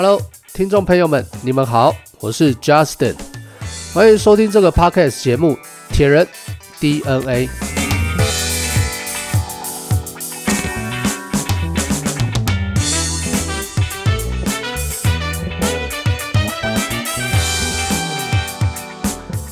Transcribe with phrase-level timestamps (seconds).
[0.00, 0.22] Hello，
[0.54, 3.16] 听众朋友们，你们好，我是 Justin，
[3.92, 5.54] 欢迎收听这个 Podcast 节目
[5.90, 6.24] 《铁人
[6.78, 7.48] DNA》。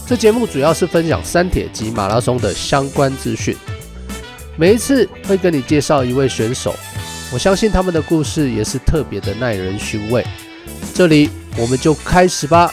[0.06, 3.56] 这节目主要是分享三铁及马拉松的相关资讯，
[4.56, 6.72] 每一次会跟你介绍一位选手。
[7.32, 10.24] 我相信他们的故事也是特别的耐人寻味。
[10.95, 12.71] 这里我们就开始吧。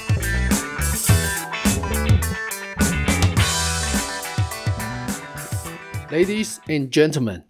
[6.10, 7.44] Ladies and gentlemen,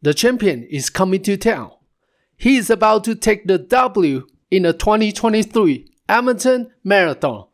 [0.00, 1.72] the champion is coming to town.
[2.36, 7.46] He is about to take the W in the 2023 Edmonton Marathon.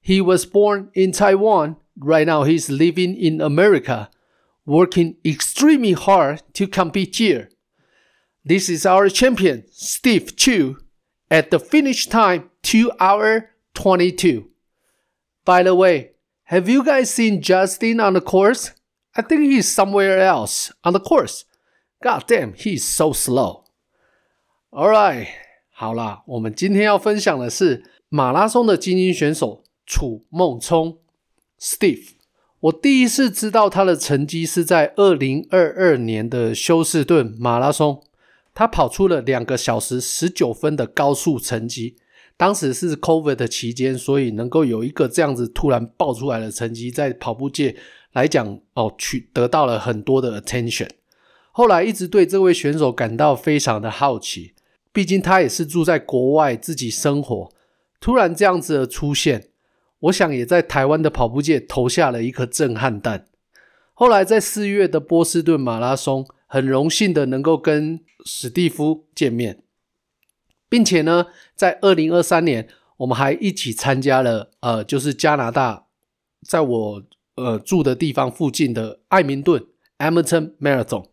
[0.00, 1.76] He was born in Taiwan.
[1.98, 4.10] Right now, he's living in America,
[4.66, 7.48] working extremely hard to compete here.
[8.44, 10.76] This is our champion, Steve Chu,
[11.31, 14.49] At the finish time 2 hour 22.
[15.45, 16.11] By the way,
[16.49, 18.71] have you guys seen Justin on the course?
[19.15, 21.45] I think he's somewhere else on the course.
[22.03, 23.63] God damn, he's so slow.
[24.71, 25.27] All right.
[25.73, 30.99] 好啦，我们今天要分享的是马拉松的精英选手楚梦聪
[31.59, 32.11] Steve。
[32.59, 38.03] 我第一次知道他的成绩是在二零二二年的休斯顿马拉松。
[38.53, 41.95] 他跑出了两个小时十九分的高速成绩，
[42.35, 47.75] 当时是 COVID 的期间，所以能够有一个这样子突然爆出来的成绩，在跑步界
[48.13, 50.89] 来讲，哦，取得到了很多的 attention。
[51.51, 54.53] 后来一直对这位选手感到非常的好奇，
[54.91, 57.49] 毕竟他也是住在国外自己生活，
[57.99, 59.49] 突然这样子的出现，
[59.99, 63.25] 我想也在台湾的跑步界投下了一颗震撼弹。
[63.93, 69.63] 后来在四月的波士顿马拉松，很荣幸的能够跟史蒂夫见面，
[70.67, 75.87] 并且呢，在二零二三年，我们还一起参加了呃，就是加拿大，
[76.45, 77.03] 在我
[77.35, 79.65] 呃住的地方附近的爱民顿
[79.99, 81.05] （Edmonton Marathon）。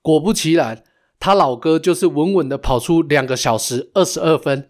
[0.00, 0.82] 果不其然，
[1.20, 4.66] 他老哥就是稳稳的跑出两个小时二十二分，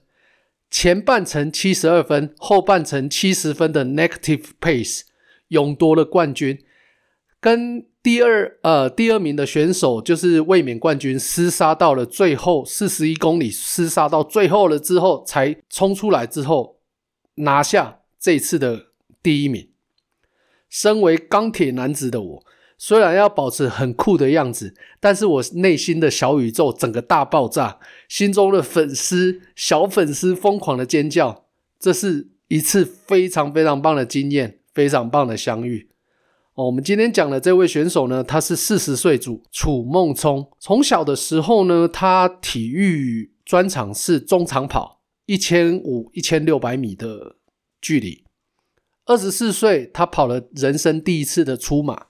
[0.69, 5.03] 前半程七十二分，后半程七十分的 negative pace，
[5.47, 6.59] 勇夺了冠军，
[7.39, 7.87] 跟。
[8.03, 16.81] 第二，呃，第二名的选手就是卫冕冠军，厮杀到了最后四十一公里，厮杀到最后了之后，才冲出来之后
[17.37, 18.87] 拿下这次的
[19.23, 19.69] 第一名。
[20.69, 22.45] 身为钢铁男子的我，
[22.77, 31.45] 虽然要保持很酷的样子，但是我内心的小宇宙整个大爆炸，心中的粉丝小粉丝疯狂的尖叫，
[31.79, 35.92] 这是一次非常非常棒的经验，非常棒的相遇。
[36.55, 40.47] 哦，我们今天讲的这位选手呢，他是四十岁组楚梦聪。
[40.59, 47.37] 从小的时候呢，他体育专长是中长跑，一千五、一千六百米的
[47.81, 48.25] 距离。
[49.07, 52.09] 二十四岁，他跑了人生第一次的出马，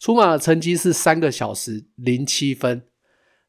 [0.00, 2.82] 出马的成绩是三个小时零七分。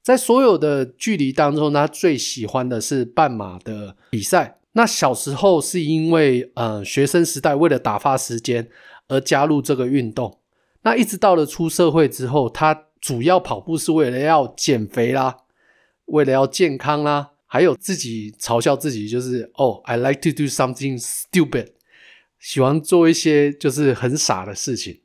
[0.04, 4.60] 在所有的距离当中，他最喜欢的是半马的比赛。
[4.74, 8.70] 那小时候是因为呃学生时代为了打发时间。
[9.08, 10.40] 而加入这个运动，
[10.82, 15.38] 那一直到了出社会之后，他主要跑步是为了要减肥啦，
[16.06, 21.70] 为了要健康啦，还有自己嘲笑自己，就是哦，I like to do something stupid，
[22.40, 25.02] 喜欢做一些就是很傻的事情。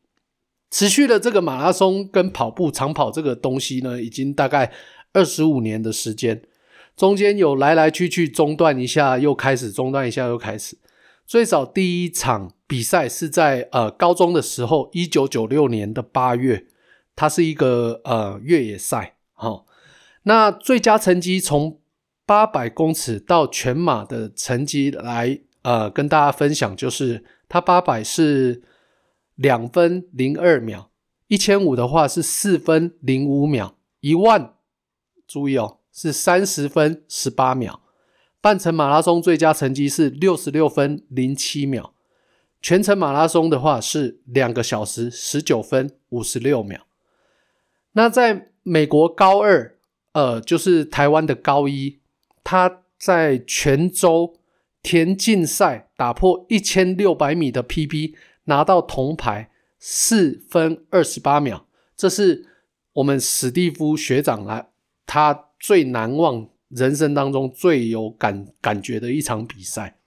[0.71, 4.73] 持续了这个马拉松跟跑步长跑这个东西呢，已经大概
[5.13, 6.41] 二十五年的时间，
[6.97, 10.79] 中间有来来去去中断一下，又开始中断一下，又开始。
[11.31, 16.67] 最早第一场比赛是在呃高中的时候，一九九六年的八月，
[17.15, 19.15] 它是一个呃越野赛。
[19.35, 19.67] 好、哦，
[20.25, 21.79] 那最佳成绩从
[22.27, 28.65] 八百公尺到全马的成绩来呃跟大家分享，就是它八百是
[29.37, 30.91] 两分零二秒，
[31.29, 34.55] 一千五的话是四分零五秒，一万
[35.29, 37.80] 注意哦是三十分十八秒。
[38.41, 41.93] 半程马拉松最佳成绩是六十六分零七秒，
[42.63, 46.87] 全程马拉松的话是两个小时十九分五十六秒。
[47.93, 49.77] 那在美国高二，
[50.13, 51.99] 呃，就是台湾的高一，
[52.43, 54.35] 他在全州
[54.83, 58.15] 田径赛打破一千六百米的 PB，
[58.45, 61.67] 拿到铜牌，四分二十八秒。
[61.95, 62.47] 这是
[62.95, 64.71] 我们史蒂夫学长来，
[65.05, 66.49] 他最难忘。
[66.71, 69.99] 人生当中最有感感觉的一场比赛，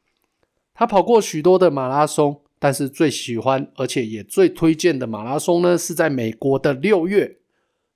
[0.74, 7.38] 他跑过许多的马拉松，但是最喜欢而且也最推荐的马拉松呢，是在美国的六月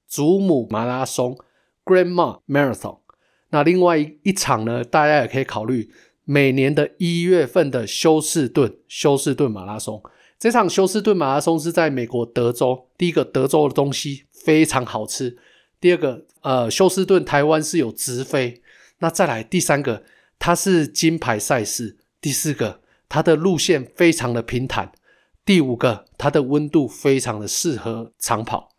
[0.06, 1.38] 祖母马拉松
[1.86, 3.00] （Grandma Marathon）。
[3.50, 5.90] 那另外一场呢，大家也可以考虑
[6.25, 10.04] 每年的一月份的休斯顿休斯顿马拉松。
[10.38, 12.90] 这场休斯顿马拉松是在美国德州。
[12.98, 15.36] 第一个，德州的东西非常好吃；
[15.80, 18.62] 第二个，呃，休斯顿台湾是有直飞。
[19.00, 20.04] 那再来第三个，
[20.40, 24.88] 它是金牌赛事；第四个，它的路线非常的平坦；
[25.46, 28.70] 第五个，它的温度非常的适合长跑。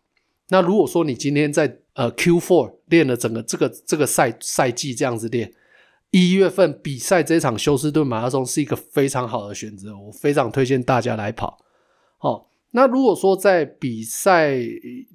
[0.49, 5.53] 那如果说你今天在呃 Q4 练了整个这个这个赛赛季这样子练，
[6.11, 11.59] 一月份比赛这场休斯顿马拉松是一个非常好的选择，我非常推荐大家来跑。
[12.19, 14.57] 哦，那如果说在比赛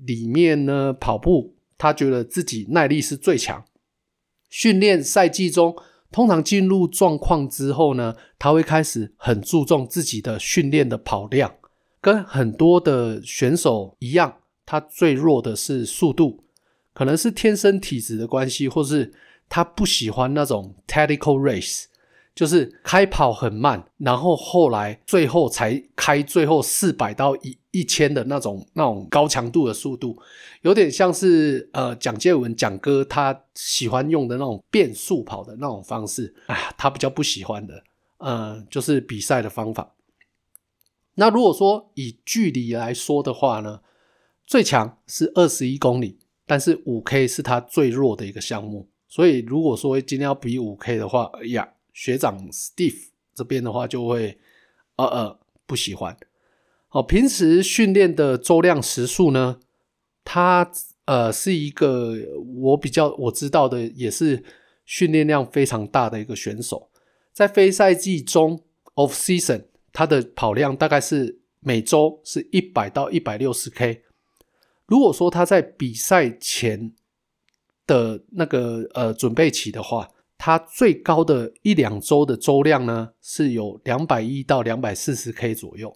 [0.06, 3.64] 里面呢，跑步他觉得自己耐力是最强，
[4.48, 5.76] 训练赛季中
[6.10, 11.54] 通常进入状况之后呢，他会开始很注重自己的训练的跑量，
[12.00, 14.38] 跟很多的选手一样。
[14.66, 16.44] 他最弱的是速度，
[16.94, 19.12] 可能是天生体质的关系，或是
[19.46, 21.84] 他不喜欢那种 tactical race，
[22.34, 30.16] 就是开跑很慢，然后后来最后才开最后四百到一一千的那种那种高强度的速度，
[30.62, 37.82] 有点像是呃蒋介文蒋哥他喜欢用的那种变速跑的那种方式，啊，他比较不喜欢的，
[38.18, 39.94] 呃，就是比赛的方法。
[41.16, 43.80] 那如果说以距离来说的话呢？
[44.46, 48.86] 最强是二十一公里，但是五 K 是他最弱的一个项目。
[49.08, 54.38] 所以如果说今天要比五 K 的话，哎呀，学长 Steve 这边的话就会
[54.96, 56.14] 呃呃不喜欢。
[56.94, 59.58] 哦，平时训练的周量时数呢，
[60.22, 60.70] 他
[61.06, 62.14] 呃是一个
[62.62, 64.44] 我比较我知道的，也是
[64.84, 66.88] 训练量非常大的一个选手。
[67.32, 68.60] 在非赛季中
[68.94, 74.04] （off season），他的跑量大概是每周是一百到一百六十 K。
[74.86, 76.92] 如果说他在比赛前
[77.88, 80.08] 的那个呃准备期的话，
[80.38, 85.92] 他最高的一两周的周量呢是有两百一到两百四十 K 左右。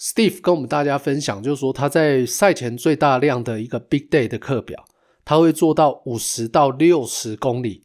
[0.00, 4.84] Steve 跟我们大家分享，就是说他在赛前最大量的一个 Big Day 的课表，
[5.24, 7.82] 他会做到五十到六十公里，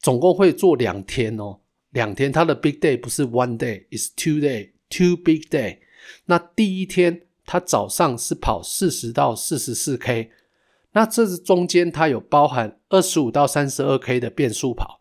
[0.00, 1.60] 总共会做两天哦，
[1.90, 2.30] 两天。
[2.30, 5.78] 他的 Big Day 不是 One Day，is two day，two big day。
[6.26, 7.22] 那第一天。
[7.48, 10.32] 他早上是跑四十到四十四 K，
[10.94, 14.98] 那这是中间他有包含二十五到三十二 K 的变速跑，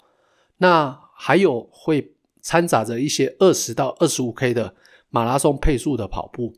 [0.57, 2.13] 那还有会
[2.43, 4.75] 掺杂着一些二十到二十五 K 的
[5.15, 6.53] 马拉松配速的跑步。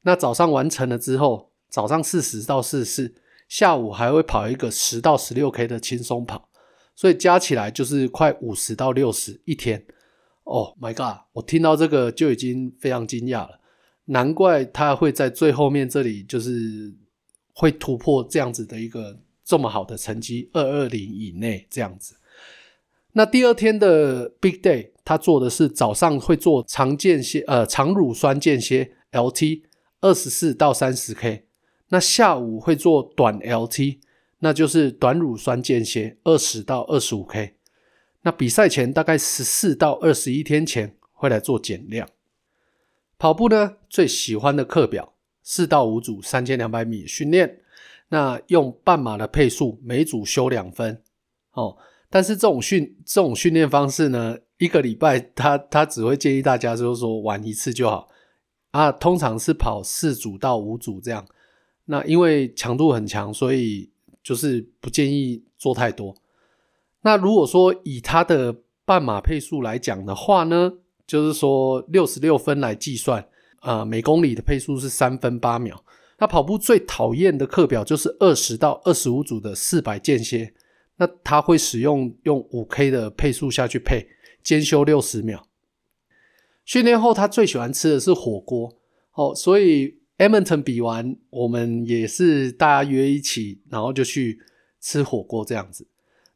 [0.00, 3.14] 那早上完成了之后，早上四十到四十四，
[3.48, 6.48] 下午还会跑一个十到十六 K 的轻松跑，
[6.96, 9.84] 所以加起来就是快五十到六十一天。
[10.44, 11.20] Oh my god！
[11.34, 13.60] 我听到这个就已经非常惊讶了。
[14.06, 16.96] 难怪他会在最后面这里，就是
[17.52, 22.16] 会突破这样子的一个这么好的成绩，二二零以内这样子。
[23.12, 29.62] 那第二天的 Big Day，他做的是早上会做长间歇，呃，长乳酸间歇 LT，
[30.00, 31.46] 二十四到三十 K。
[31.88, 33.98] 那下午会做短 LT，
[34.38, 37.56] 那就是短乳酸间歇，二十到二十五 K。
[38.22, 42.08] 那比赛前大概十四到二十一天前会来做减量。
[43.18, 45.12] 跑步呢，最喜欢的课表
[45.42, 47.60] 四到五组三千两百米训练，
[48.08, 51.02] 那用半马的配速，每组休两分
[51.52, 51.76] 哦。
[52.12, 58.06] 但是这种训这种训练方式呢，一个礼拜他他只会建议大家就是说玩一次就好
[58.72, 58.92] 啊。
[58.92, 61.26] 通常是跑四组到五组这样。
[61.86, 63.88] 那因为强度很强，所以
[64.22, 66.14] 就是不建议做太多。
[67.00, 68.54] 那如果说以他的
[68.84, 70.74] 半马配速来讲的话呢？
[71.04, 73.26] 就是说，六十六分来计算，
[73.60, 75.84] 呃，每公里的配速是三分八秒。
[76.18, 80.54] 那跑步最讨厌的课表就是二十到二十五组的四百间歇，
[80.96, 84.08] 那他会使用用五 K 的配速下去配，
[84.42, 85.46] 间休六十秒。
[86.64, 88.78] 训练后，他最喜欢吃的是火锅。
[89.14, 94.40] 哦，所以 Edmonton 比完，我们也是大家约一起，然后就去
[94.80, 95.86] 吃火锅这样子。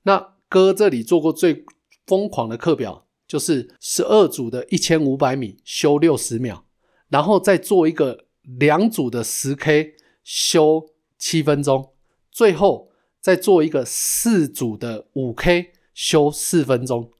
[0.03, 1.65] 那哥这里做过最
[2.07, 3.05] 疯狂的课表。
[3.29, 6.65] 就是十二组的一千五百米休六十秒，
[7.09, 11.91] 然后再做一个两组的十 K 休七分钟，
[12.31, 12.93] 最后
[13.27, 17.11] 再做一个四组的五 K 休四分钟。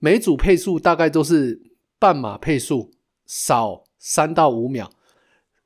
[0.00, 1.62] 每组配速大概都是
[1.96, 2.90] 半马配速，
[3.24, 4.90] 少三到五秒。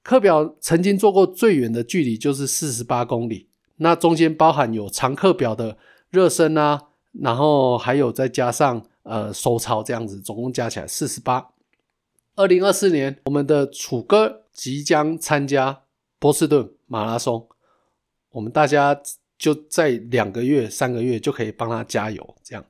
[0.03, 5.79] 课表曾经做过最远的距离就是四十八公里，那中间包含有长课表的
[6.11, 8.85] 热身啊，然后还有再加上。
[9.05, 11.49] 呃，收操这样子，总共加起来四十八。
[12.35, 15.85] 二零二四年，我们的楚哥即将参加
[16.19, 17.49] 波士顿马拉松。
[18.33, 19.01] 我们大家
[19.39, 22.37] 就在两个月、三个月就可以帮他加油。
[22.43, 22.65] 这样，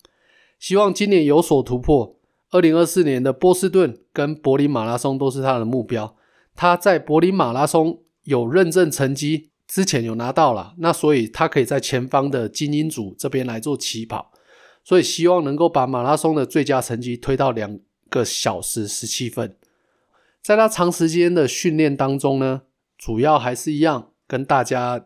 [0.59, 2.17] 希望今年有所突破。
[2.51, 6.17] 二零二四年的波士顿跟柏林马拉松都是他的目标。
[6.55, 14.33] 他在柏林马拉松有认证成绩，之前有拿到了，那所以他可以在前方的精英组这边来做起跑，
[14.83, 19.55] 所以希望能够把马拉松的最佳成绩推到两个小时十七分。
[20.43, 22.63] 在他长时间的训练当中呢，
[22.97, 25.05] 主要还是一样，跟大家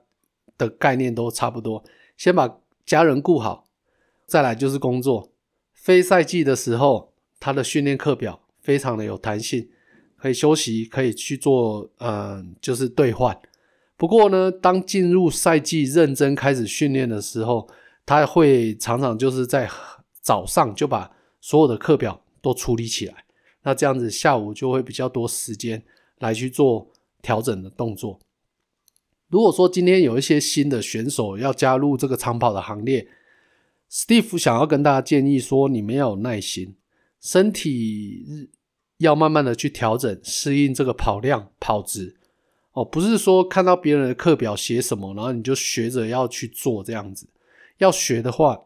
[0.62, 1.84] 的概念都差不多，
[2.16, 3.64] 先把家人顾好，
[4.26, 5.30] 再来就是工作。
[5.72, 7.10] 非赛季的时候。
[7.44, 9.68] 他的训练课表非常的有弹性，
[10.16, 13.36] 可以休息，可以去做，嗯、就是兑换。
[13.96, 17.68] 不过呢，当进入赛季认真开始训练的时候，
[18.06, 19.68] 他会常常就是在
[20.20, 23.24] 早上就把所有的课表都处理起来，
[23.64, 25.82] 那这样子下午就会比较多时间
[26.20, 26.86] 来去做
[27.20, 28.20] 调整的动作。
[29.32, 33.08] 如果说今天有一些新的选手要加入这个长跑的行列
[33.90, 36.76] ，Steve 想要跟大家建议说，你们要有耐心。
[37.18, 38.50] 身体
[38.98, 42.16] 要慢慢的去调整，适应这个跑量、跑质
[42.72, 47.26] 哦，不是说看到别人的课表写什么，然后你就学着要去做这样子。
[47.78, 48.60] 要学的话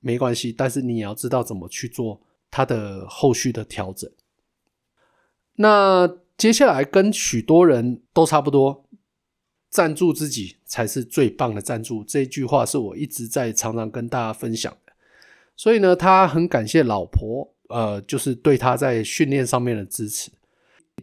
[0.00, 2.20] 没关系，但是你也要知道怎么去做
[2.50, 4.10] 它的后续的调整。
[5.54, 8.87] 那接下来跟许多人都差不多，
[9.70, 12.02] 赞助自己才是最棒的赞助。
[12.04, 14.92] 这句话是我一直在常常跟大家分享的。
[15.56, 17.54] 所以呢，他很感谢老婆。
[17.68, 20.30] 呃，就是对他在训练上面的支持。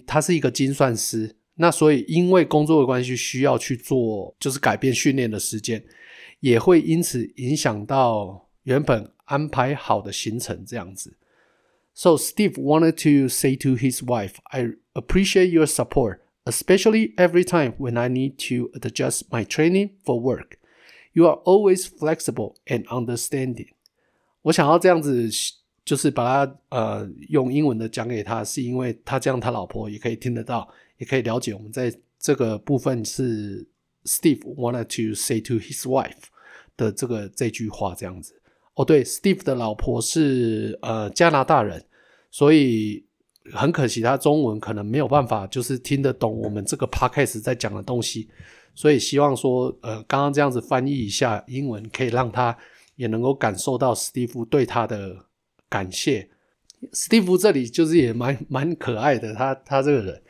[0.07, 5.85] 他是一个精算师，那所以因为工作的关系，需要去做，就是改变训练的时间，
[6.39, 11.15] 也会因此影响到原本安排好的行程这样子。
[11.93, 17.97] So Steve wanted to say to his wife, "I appreciate your support, especially every time when
[17.97, 20.57] I need to adjust my training for work.
[21.13, 23.69] You are always flexible and understanding."
[24.43, 25.29] 我想要这样子。
[25.85, 33.63] 就是把他呃用英文的讲给他，是因为他这样他老婆也可以听得到，也可以了解我们在这个部分是
[34.05, 36.23] Steve wanted to say to his wife
[36.75, 38.33] 的这个这句话这样子。
[38.73, 41.85] 哦，对，Steve 的老婆是呃加拿大人，
[42.31, 43.05] 所以
[43.53, 48.29] 很可惜他中文可能没有办法就是听得懂我们这个 podcast 在讲的东西，
[48.73, 52.57] 所以希望说呃刚刚这样子翻译一下英文，可以让他
[52.95, 55.15] 也能够感受到史蒂夫对他的。
[55.67, 56.29] 感谢。
[56.93, 60.21] 史蒂夫这里就是也蛮蛮可爱的，他他这个人，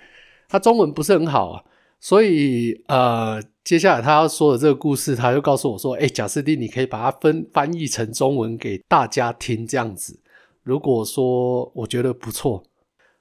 [0.47, 1.63] 他中文不是很好啊，
[1.99, 10.19] 所以呃，接下来他要说的这个故事，他就告诉我说，哎，贾斯汀，你可以把它分翻译成中文给大家听，这样子，
[10.63, 12.63] 如果说我觉得不错，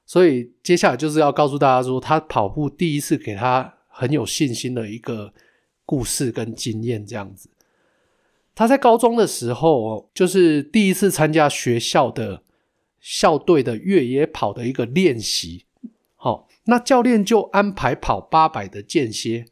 [0.07, 5.33] 所以接下来就是要告诉大家说，他跑步第一次给他很有信心的一个
[5.87, 7.49] 故事跟经验，这样子。
[8.55, 12.43] 他在高中的时候，就是第一次参加学校的
[13.01, 15.65] 校队的越野跑的一个练习。
[16.15, 19.47] 好，那教练就安排跑八百的间歇。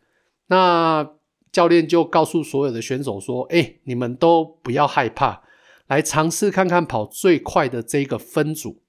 [0.47, 1.15] 那
[1.51, 5.43] 教练就告诉所有的选手说：“哎，你们都不要害怕，
[5.87, 8.82] 来尝试看看跑最快的这个分组。”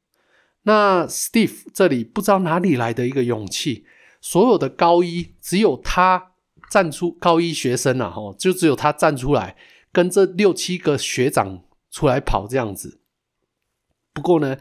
[0.64, 3.86] 那 Steve 这里不知道哪里来的一个勇气，
[4.20, 6.32] 所有的高一只有他
[6.70, 9.56] 站出，高一学生啊，吼，就只有他站出来。
[9.92, 13.00] 跟这六七个学长出来跑这样子，
[14.12, 14.58] 不过呢，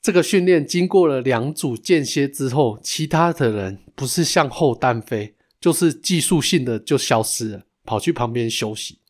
[0.00, 9.00] 这个训练经过了两组间歇之后，其他的人不是向后单飞，就是技术性的就消失了，跑去旁边休息。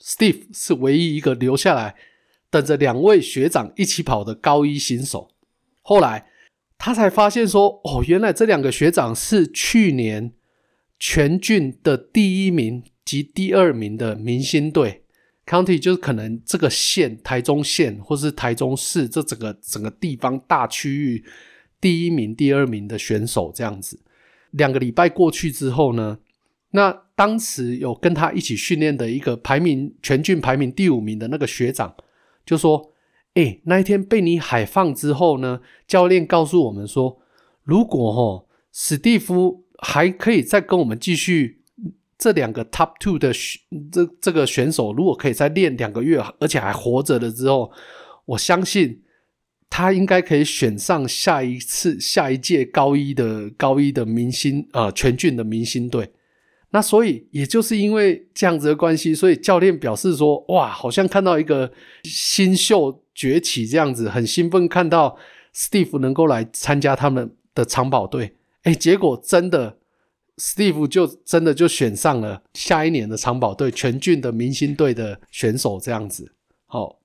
[0.00, 1.96] Steve 是唯一一个留下来
[2.50, 5.30] 等着两位学长一起跑的高一新手。
[5.82, 6.26] 后来
[6.76, 10.32] 他才发现说，哦，原来这两个学长是去年
[10.98, 12.82] 全郡的第一名。
[13.02, 15.02] 及第二名的明星队
[15.44, 21.24] ，County 就是可能这个县，台中县或是台中市这整个整个地方大区域
[21.80, 23.98] 第一名、第二名的选手这样子。
[24.52, 26.18] 两个礼拜过去之后呢，
[26.70, 31.92] 那当时有跟他一起训练的一个排名全郡排名第五名的那个学长
[32.50, 32.90] 就说
[33.34, 37.18] ：“哎，那一天被你海放之后呢，教练告诉我们说，
[37.62, 41.58] 如果齁史蒂夫还可以再跟我们继续。”
[42.22, 43.32] 这两个 top two 的
[43.90, 47.72] 这这个选手，如果可以再练两个月，而且还活着了之后，
[48.26, 49.00] 我相信
[49.70, 56.10] 他应该可以选上下一次下一届高一的高一的明星呃全郡的明星队。
[56.70, 61.72] 那所以也就是因为这样子的关系，所以教练表示说：哇，好像看到一个
[62.04, 65.16] 新秀崛起这样子，很兴奋看到
[65.54, 68.36] Steve 能够来参加他们的长跑队。
[68.62, 69.78] 哎，结果真的。
[70.36, 76.32] ，Steve 就真的就选上了下一年的长跑队全俊的明星队的选手这样子。
[76.64, 76.98] 好，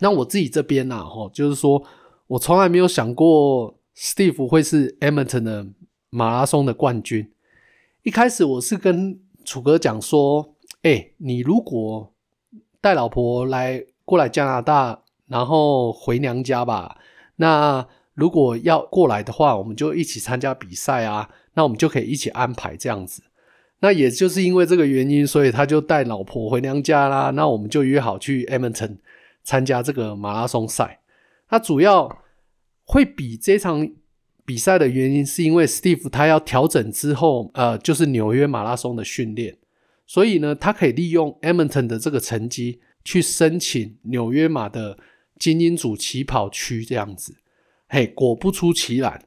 [0.00, 1.80] 那我自己这边呢，哈，就是说
[2.26, 5.68] 我从来没有想过 Steve 会是 Edmonton 的
[6.08, 7.30] 马拉松的冠军。
[8.02, 12.14] 一开始我是跟楚哥讲说，哎、你如果
[12.80, 16.96] 带老婆来过来加拿大，然后回娘家吧。
[17.36, 21.28] 那如果要过来的话，我们就一起参加比赛啊。
[21.54, 23.22] 那我们就可以一起安排这样子。
[23.80, 27.30] 那也就是因为这个原因，所以他就带老婆回娘家啦。
[27.30, 28.96] 那我们就约好去 Edmonton
[29.42, 31.00] 参加这个马拉松赛。
[31.50, 32.18] 那主要
[32.84, 33.90] 会比这场
[34.50, 39.56] 比赛的原因，是因为 Steve 他要调整之后，呃，就是纽约马拉松的训练。
[40.08, 44.98] 所以呢，他可以利用 Edmonton 的这个成绩去申请纽约马的
[45.38, 47.36] 精英组起跑区这样子。
[47.88, 49.22] 嘿，果不出其然，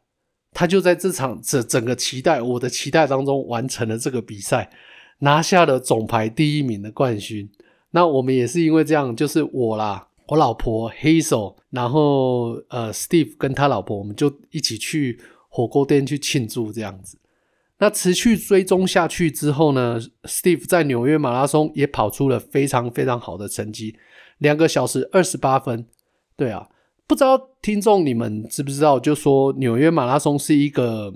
[0.52, 4.70] 他就在这场这整个期待我的期待当中完成了这个比赛，
[5.20, 7.50] 拿下了总排第一名的冠军。
[7.92, 17.20] 那我们也是因为这样，就是我啦，我老婆 Hazel，然后呃 Steve 跟他老婆，我们就一起去火锅店去庆祝这样子。
[17.80, 23.98] 那持续追踪下去之后呢，Steve 在纽约马拉松也跑出了非常非常好的成绩，
[24.38, 25.86] 两个小时二十八分。
[26.38, 26.70] 对啊，
[27.06, 28.98] 不知道听众你们知不知道？
[29.00, 31.14] 就说纽约马拉松是一个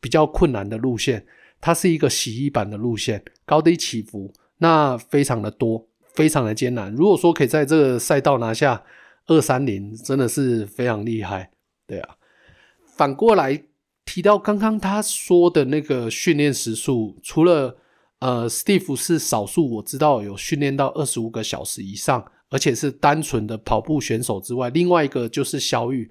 [0.00, 1.24] 比较困难的路线，
[1.60, 5.86] 它是一个洗衣板的路线，高低起伏，那非常的多，
[6.20, 6.94] 非常的艰难。
[6.94, 8.84] 如果说可以在这个赛道拿下
[9.26, 11.50] 二三零，真的是非常厉害。
[11.86, 12.16] 对啊，
[12.96, 13.64] 反过来。
[14.06, 17.76] 提到刚刚他说的那个训练时数，除了
[18.18, 26.10] 呃，Steve 是少数我知道有训练到二十五个小时以上，而且是单纯的跑步选手之外，另外一个就是小雨，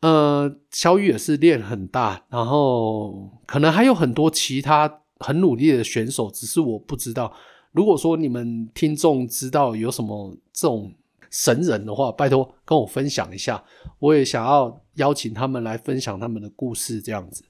[0.00, 7.30] 呃，小雨也是练很大，然后可能还有很多其他很努力的选手，只是我不知道。
[7.76, 10.92] 如果说你们听众知道有什么这种
[11.30, 13.62] 神人的话，拜托跟我分享一下，
[14.00, 14.80] 我也想要。
[14.96, 17.44] 邀请他们来分享他们的故事，这样子。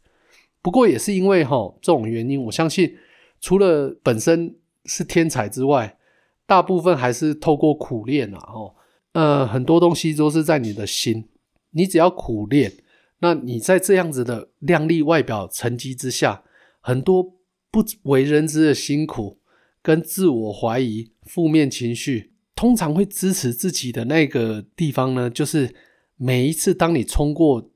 [0.60, 2.92] 不过也是因为哈这种原因，我相信
[3.40, 4.52] 除了本身
[4.84, 5.96] 是天才之外，
[6.44, 8.38] 大部分还是透过苦练啊。
[8.52, 8.74] 哦，
[9.12, 11.28] 呃，很多东西都是在你的心。
[11.70, 12.72] 你只要苦练，
[13.20, 16.42] 那你在这样子的亮丽外表成绩之下，
[16.80, 17.22] 很多
[17.70, 19.38] 不为人知的辛苦
[19.86, 25.72] 跟自我怀疑、负面情绪，通常会支持自己的那个地方呢，就是。
[26.18, 27.70] 每一次当你冲过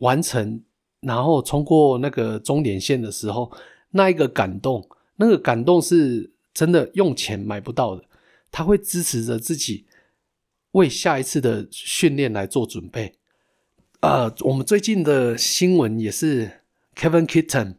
[0.00, 0.62] 完成，
[1.00, 3.50] 然后冲过那个终点线的时候，
[3.92, 8.04] 那一个感动，那个感动是真的用钱买不到的。
[8.50, 9.86] 他会支持着自己
[10.72, 13.14] 为下一次的训练来做准备。
[14.00, 16.60] 呃，我们最近的新闻也是
[16.94, 17.76] Kevin Kitten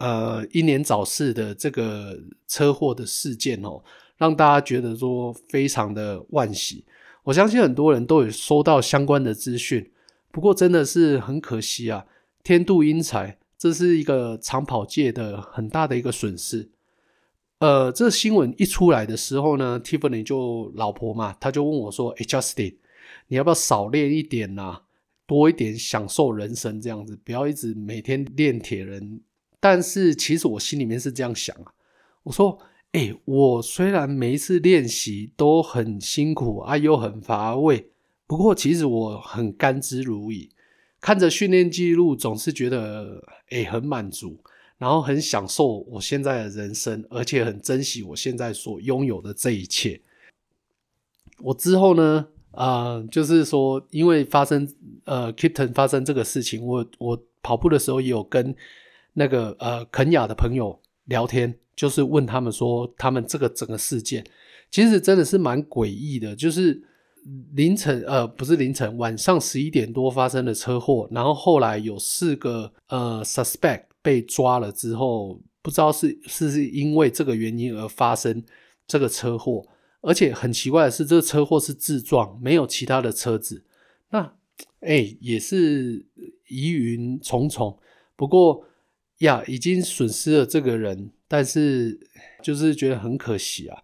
[0.00, 3.82] 呃英年早逝的这个车祸的事件哦，
[4.16, 6.84] 让大家觉得说非常的惋惜。
[7.24, 9.90] 我相信很多人都有收到相关的资讯，
[10.32, 12.06] 不过真的是很可惜啊！
[12.42, 16.70] 天妒英才，这是一个长跑界的很大的一个损失。
[17.58, 22.76] 呃，这新闻一出来的时候呢，Tiffany 就老婆嘛，她就问我说：“，Justin，
[23.28, 24.80] 你要不要少练一点呐？
[25.26, 29.20] 多一点享受人生这样子，不要一直每天练铁人。”
[29.60, 31.72] 但是其实我心里面是这样想啊，
[32.24, 32.58] 我说。
[32.92, 37.88] 哎、我虽然每一次练习都很辛苦啊，又很乏味，
[38.26, 40.50] 不过其实我很甘之如饴。
[41.00, 44.42] 看着训练记录，总是觉得哎、很满足，
[44.76, 50.00] 然后很享受我现在的人生，而且很珍惜我现在所拥有的这一切。
[51.38, 54.68] 我之后呢，呃，就是说，因为发生
[55.04, 58.52] 呃，Kipton 发生这个事情，我我跑步的时候也有跟
[59.14, 61.56] 那个呃肯亚的朋友聊天。
[61.76, 64.22] 就是问他们说，他们这个整个事件
[64.70, 66.36] 其实真的是蛮诡异的。
[66.36, 66.78] 就是
[67.54, 78.44] 凌晨，呃，不是凌晨，晚上十一点多发生的车祸，然后后来有四个呃 suspect 被抓了之后，不知道是是是因为这个原因而发生
[78.86, 79.66] 这个车祸。
[80.02, 83.64] 而且很奇怪的是，这个车祸是自撞，没有其他的车子。
[84.10, 84.34] 那
[84.80, 86.04] 哎，也是
[86.48, 87.78] 疑云重重。
[88.16, 88.62] 不过
[89.20, 91.10] 呀，已经损失了这个人。
[91.26, 92.00] 但是
[92.42, 93.82] 就是觉得很可惜啊。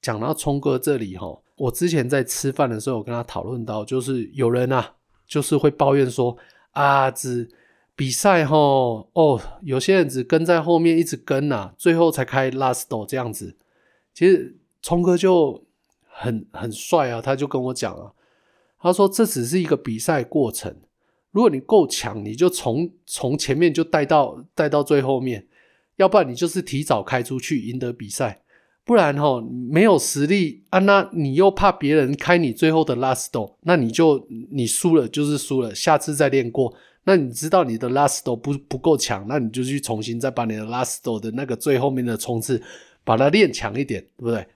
[0.00, 4.96] 讲到聪哥这里哈，我之前在吃饭的时候，我跟他讨论到，就是有人啊，
[5.28, 6.36] 就是会抱怨说
[6.72, 7.48] 啊，只
[7.94, 13.56] 比赛哈，哦，有些人只跟在后面一直跟呐、啊，最后才开 last 这样子。
[14.12, 15.64] 其实聪哥就
[16.08, 18.10] 很很帅啊，他就跟我讲啊，
[18.80, 20.74] 他说这只是一个比赛过程，
[21.32, 25.46] 如果你够强，你就从从前面就带到带到最后面，
[25.96, 28.42] 要不然你就是提早开出去赢得比赛，
[28.84, 29.40] 不然齁
[29.70, 36.74] 没有实力啊，那你又怕别人开你最后的 last door，那你就你输了就是输了，下次再练过。
[37.04, 42.62] 那你知道你的 last door 不不够强，那你就去重新再把你的 last door 的那个最后面的冲刺
[43.04, 44.46] 把它练强一点，对不对？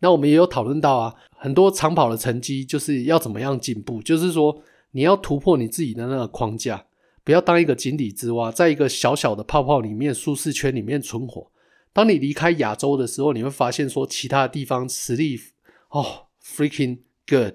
[0.00, 4.62] 那我们也有讨论到啊，很多长跑的成绩就是要怎么样进步，就是说。
[4.94, 6.86] 你要突破你自己的那个框架，
[7.24, 11.50] 不要当一个井底之蛙，在一个小小的泡泡里面、舒适圈里面存活。
[11.92, 15.40] 当你离开亚洲的时候，你会发现说，其他地方实力
[15.88, 17.54] 哦，freaking good，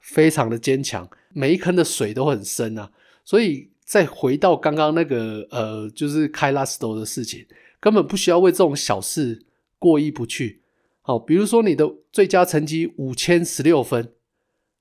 [0.00, 2.90] 非常的坚强，每一坑的水都很深啊。
[3.24, 7.46] 所以再回到刚刚那个呃，就是开 last stop 的事情，
[7.78, 9.44] 根本不需要为这种小事
[9.78, 10.62] 过意不去。
[11.02, 14.12] 好，比如说你的最佳成绩五千十六分。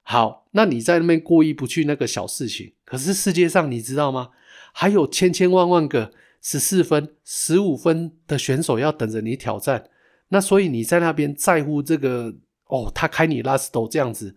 [0.04, 4.30] 好，那你在那边过意不去那个小事情，可是世界上你知道吗？
[4.74, 6.12] 还有千千万万个
[6.42, 9.90] 十四分、十五分的选手要等着你挑战。
[10.30, 12.34] 那所以你在那边在乎这个
[12.66, 14.36] 哦，他开你 last stop 这样子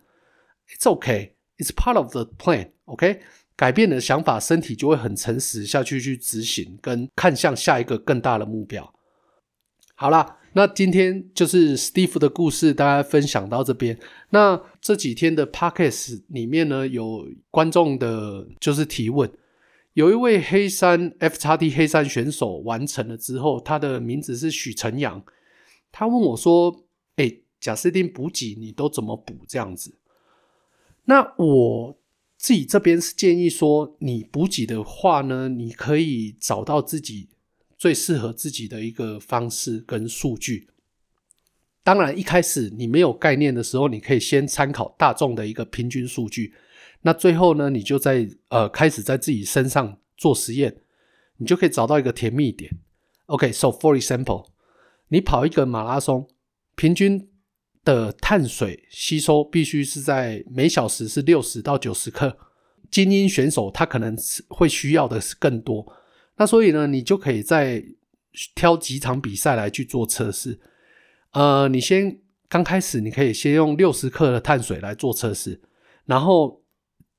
[0.69, 2.71] ，It's okay, it's part of the plan.
[2.85, 3.21] OK，
[3.55, 8.93] 改变的想法，身体就会很诚实下去去执行，跟看向下一个更大的目标。
[9.95, 10.37] 好啦。
[10.57, 13.99] 那今天就是 Steve 的故事，大家分享到这边。
[14.29, 19.29] 那这几天的 Podcast 里面呢，有观众的就是提问，
[19.95, 25.21] 有一位黑山 FXT 黑山选手完成了之后，他的名字是许晨阳，
[25.91, 26.85] 他问我说
[27.17, 29.97] ：“哎，贾斯汀补给你都怎么补这样子？”
[31.03, 31.97] 那我
[32.37, 37.27] 自己这边是建议说，你补给的话呢，你可以找到自己。
[37.77, 40.69] 最适合自己的一个方式跟数据。
[41.83, 46.53] 当然，一开始你没有概念的时候，你可以先参考大众的一个平均数据。
[47.01, 50.77] 那最后呢，你就在呃开始在自己身上做实验，
[51.37, 52.71] 你就可以找到一个甜蜜点。
[53.27, 54.47] OK，so for example，
[55.09, 56.27] 你跑一个马拉松，
[56.75, 57.29] 平均
[57.83, 62.35] 的碳水吸收必须是在每小时是六十到九十克。
[62.89, 64.15] 精英选手他可能
[64.47, 65.85] 会需要的是更多。
[66.37, 67.83] 那所以呢，你就可以再
[68.53, 70.59] 挑几场比赛来去做测试。
[71.31, 72.19] 呃，你先
[72.49, 75.61] 刚开始，你可以先用六十克的碳水来做测试，
[76.05, 76.61] 然后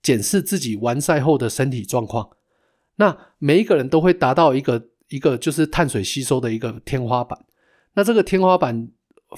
[0.02, 2.30] 检视自己完赛后的身体状况。
[2.96, 7.44] 那每一个人都会达到一个一个就是碳水吸收的一个天花板。
[7.94, 8.88] 那这个天花板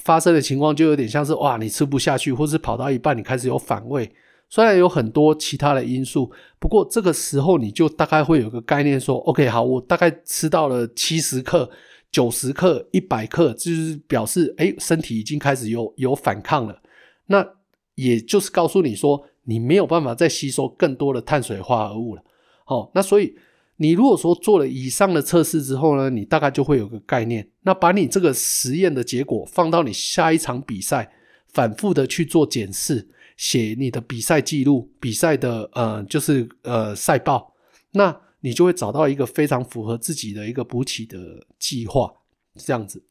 [0.01, 4.13] 发生的情况就有点像是哇，你吃不下去，或是跑到一半你开始有反胃。
[4.51, 11.71] 虽然有很多其他的因素，不过这个时候你就大概会有个概念说，OK，好，我大概吃到了七十克、
[12.11, 16.81] 九十克、一百克，就是表示，哎，身体已经开始有有反抗了。
[17.27, 17.47] 那
[17.95, 22.23] 也就是告诉你说，你没有办法再吸收更多的碳水化合物了。
[22.67, 23.37] 哦，那所以
[23.77, 27.47] 你如果说做了以上的测试之后呢，你大概就会有个概念。
[27.65, 31.13] 那把你这个实验的结果放到你下一场比赛，
[31.53, 33.09] 反复的去做检视。
[33.39, 37.55] 写你的比赛记录，比赛的呃，就是呃赛报，
[37.93, 42.13] 那你就会找到一个非常符合自己的一个补给的计划，
[42.57, 43.05] 这样子。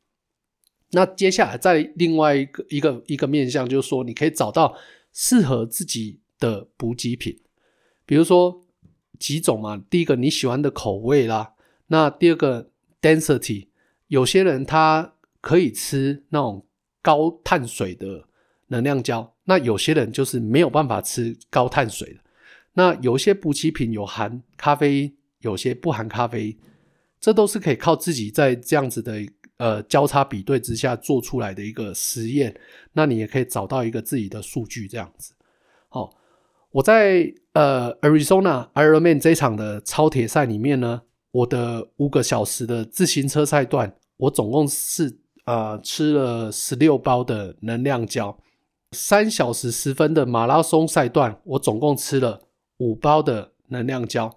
[0.92, 4.76] 那接下来再另外一个一个一个面向，就是说你可以找到
[5.14, 7.40] 适合自己的补给品，
[8.06, 8.66] 比如说
[9.18, 11.54] 几种嘛，第一个你喜欢的口味啦，
[11.88, 12.70] 那第二个
[13.02, 13.70] density，
[14.08, 16.66] 有些人他可以吃那种
[17.02, 18.28] 高碳水的
[18.68, 19.34] 能量胶。
[19.50, 22.20] 那有些人就是没有办法吃高碳水的，
[22.74, 26.58] 那有些补给品有含咖啡因，有些不含咖啡因，
[27.18, 32.54] 这都是可以靠自己在这样子的呃交叉比对之下做出来的一个实验。
[32.92, 35.34] 那你也可以找到一个自己的数据这样子。
[35.88, 36.10] 好，
[36.72, 48.38] 我在呃 Arizona Ironman 这场的超铁赛里面呢，我的五个小时的自行车赛段，我总共是呃吃了十六包的能量胶。
[48.92, 52.48] 三小时十分的马拉松赛段，我总共吃了
[52.78, 54.34] 五包的能量胶。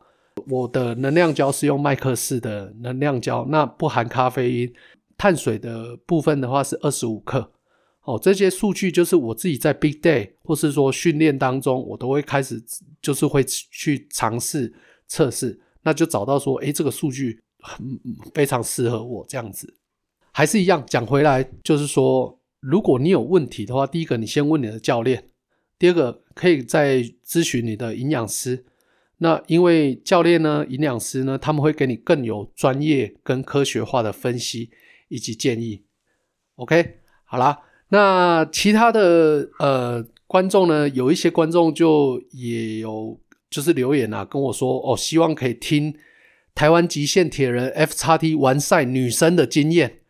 [0.49, 4.75] 我的能量胶是用麦克氏的能量胶，那不含咖啡因。
[5.17, 7.53] 碳水的部分的话是二十五克。
[8.03, 12.61] 哦，这些数据就是我自己在 Big Day 或是说训练当中，我都会开始
[13.01, 14.73] 就是会去尝试
[15.07, 18.01] 测试，那就找到说，诶，这个数据很
[18.35, 19.77] 非常适合我这样子。
[20.33, 22.40] 还是一样讲回来，就是说。
[22.61, 25.31] 如果你有问题的话，第一个你先问你的教练，
[25.79, 28.65] 第二个可以再咨询你的营养师。
[29.19, 34.71] 那因为教练呢、营养师呢，他们会给你更有专业跟科学化的分析
[35.09, 35.83] 以及建议。
[36.57, 43.19] OK，好啦，那其他的呃观众呢，有一些观众就也有
[43.51, 45.95] 就是留言啊，跟我说哦，希望可以听
[46.55, 50.01] 台湾极限铁人 FXT 完赛女生的经验。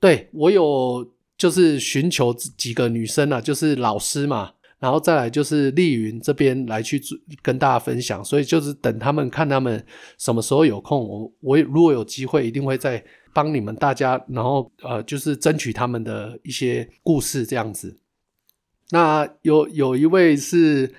[0.00, 4.52] 对，我有就是寻求几个女生啊，就是老师嘛。
[4.80, 7.02] 然后再来就是丽云这边来去
[7.42, 9.84] 跟大家分享，所以就是等他们看他们
[10.18, 17.98] 什么时候有空，我我如果有机会一定会再帮你们大家，然后呃就是争取他们的一些故事这样子。
[18.90, 20.94] 那有有一位是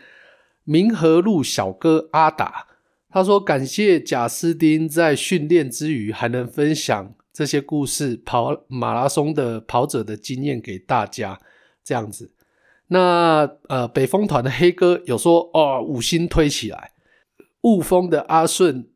[0.66, 2.68] 明和路小哥阿达，
[3.10, 11.40] 他说感谢贾斯汀在训练之余还能分享这些故事，跑马拉松的跑者的经验给大家
[11.84, 12.32] 这样子。
[12.88, 16.94] 那呃，北风团的黑哥有说哦，五星推起来。
[17.62, 18.90] 雾峰的阿顺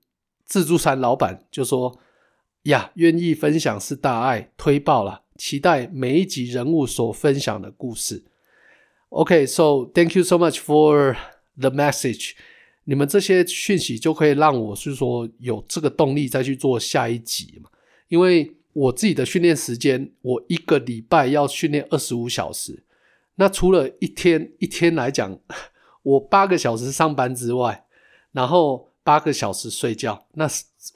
[0.45, 1.99] 自助餐老板就说
[2.63, 8.23] 呀，愿意分享是大爱，推爆了，期待每一集人物所分享的故事。
[9.09, 11.15] OK，so、thank you so much for
[11.57, 12.31] the message。
[12.85, 17.69] 你们这些讯息就可以让我是说有这个动力再去做下一集嘛？
[18.07, 22.83] 因为我自己的训练时间，我一个礼拜要训练二十五小时。
[23.35, 25.39] 那除了一天一天来讲，
[26.03, 27.85] 我八个小时上班之外，
[28.31, 30.47] 然后八个小时睡觉，那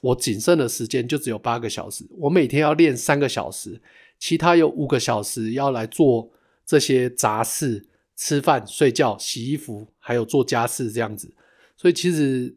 [0.02, 2.04] 我仅剩的时间就只有八个小时。
[2.10, 3.80] 我每天要练三个小时，
[4.18, 6.30] 其他有五个小时要来做
[6.66, 11.32] 这些杂事，吃饭、睡觉、洗衣服，还有做家事这样子。
[11.76, 12.56] 所以其实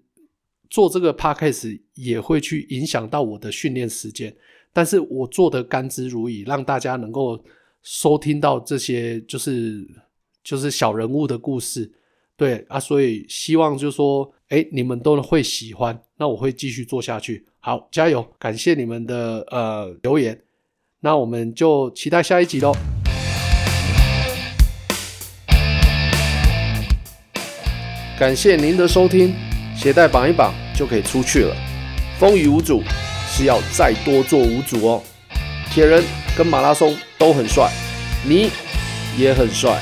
[0.72, 4.36] 做这个 podcast 也会去影响到我的训练时间，
[4.74, 7.40] 但是我做的甘之如饴，让大家能够。
[7.84, 9.84] 收听到这些就是
[10.44, 11.92] 就是小人物的故事，
[12.38, 17.44] 对啊，所以希望就是说，哎，你们都会喜欢，那我会继续做下去。
[17.60, 18.24] 好，加油！
[18.38, 20.40] 感谢你们的呃留言，
[21.00, 22.72] 那我们就期待下一集喽。
[28.20, 29.34] 感谢您的收听，
[29.76, 31.56] 鞋带绑一绑就可以出去了。
[32.18, 32.82] 风雨无阻
[33.30, 35.04] 是要再多做五组哦，
[35.72, 36.04] 铁人
[36.36, 36.98] 跟马拉松。
[37.22, 37.70] 都很帅，
[38.26, 38.50] 你
[39.16, 39.80] 也很帅。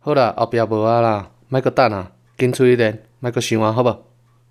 [0.00, 4.09] 好啦，后壁无啊啦，卖个等啊，紧出一点，卖个想啊，好不好？